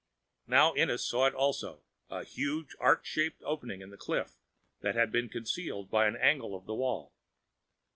Now 0.47 0.71
Ennis 0.71 1.05
saw 1.05 1.27
it 1.27 1.35
also, 1.35 1.83
a 2.09 2.23
huge 2.23 2.75
arch 2.79 3.15
like 3.17 3.35
opening 3.43 3.81
in 3.83 3.91
the 3.91 3.97
cliff 3.97 4.37
that 4.79 4.95
had 4.95 5.11
been 5.11 5.29
concealed 5.29 5.91
by 5.91 6.07
an 6.07 6.15
angle 6.17 6.55
of 6.55 6.65
the 6.65 6.73
wall. 6.73 7.13